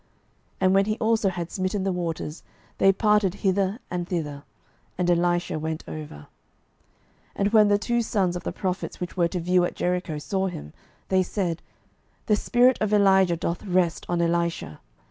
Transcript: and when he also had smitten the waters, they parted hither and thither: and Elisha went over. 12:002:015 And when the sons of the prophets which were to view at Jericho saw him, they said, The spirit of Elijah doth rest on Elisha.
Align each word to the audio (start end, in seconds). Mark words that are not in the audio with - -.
and 0.59 0.73
when 0.73 0.85
he 0.85 0.97
also 0.97 1.29
had 1.29 1.51
smitten 1.51 1.83
the 1.83 1.91
waters, 1.91 2.41
they 2.79 2.91
parted 2.91 3.35
hither 3.45 3.77
and 3.91 4.07
thither: 4.07 4.41
and 4.97 5.11
Elisha 5.11 5.59
went 5.59 5.83
over. 5.87 6.21
12:002:015 7.35 7.35
And 7.35 7.53
when 7.53 7.67
the 7.67 8.01
sons 8.01 8.35
of 8.35 8.41
the 8.43 8.51
prophets 8.51 8.99
which 8.99 9.15
were 9.15 9.27
to 9.27 9.39
view 9.39 9.63
at 9.63 9.75
Jericho 9.75 10.17
saw 10.17 10.47
him, 10.47 10.73
they 11.09 11.21
said, 11.21 11.61
The 12.25 12.35
spirit 12.35 12.79
of 12.81 12.91
Elijah 12.91 13.37
doth 13.37 13.63
rest 13.63 14.07
on 14.09 14.23
Elisha. 14.23 14.79